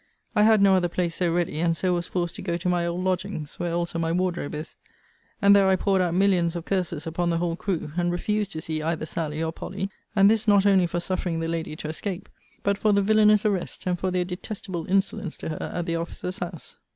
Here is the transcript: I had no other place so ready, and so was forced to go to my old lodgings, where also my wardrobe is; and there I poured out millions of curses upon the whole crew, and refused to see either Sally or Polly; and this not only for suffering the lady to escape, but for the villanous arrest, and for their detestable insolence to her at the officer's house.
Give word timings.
I 0.35 0.41
had 0.41 0.63
no 0.63 0.73
other 0.75 0.87
place 0.87 1.13
so 1.13 1.31
ready, 1.31 1.59
and 1.59 1.77
so 1.77 1.93
was 1.93 2.07
forced 2.07 2.33
to 2.37 2.41
go 2.41 2.57
to 2.57 2.67
my 2.67 2.87
old 2.87 3.03
lodgings, 3.03 3.59
where 3.59 3.73
also 3.75 3.99
my 3.99 4.11
wardrobe 4.11 4.55
is; 4.55 4.77
and 5.43 5.55
there 5.55 5.67
I 5.67 5.75
poured 5.75 6.01
out 6.01 6.15
millions 6.15 6.55
of 6.55 6.65
curses 6.65 7.05
upon 7.05 7.29
the 7.29 7.37
whole 7.37 7.55
crew, 7.55 7.91
and 7.95 8.11
refused 8.11 8.51
to 8.53 8.61
see 8.61 8.81
either 8.81 9.05
Sally 9.05 9.43
or 9.43 9.51
Polly; 9.53 9.91
and 10.15 10.27
this 10.27 10.47
not 10.47 10.65
only 10.65 10.87
for 10.87 10.99
suffering 10.99 11.39
the 11.39 11.47
lady 11.47 11.75
to 11.75 11.87
escape, 11.87 12.29
but 12.63 12.79
for 12.79 12.93
the 12.93 13.03
villanous 13.03 13.45
arrest, 13.45 13.85
and 13.85 13.99
for 13.99 14.09
their 14.09 14.25
detestable 14.25 14.87
insolence 14.87 15.37
to 15.37 15.49
her 15.49 15.61
at 15.71 15.85
the 15.85 15.97
officer's 15.97 16.39
house. 16.39 16.79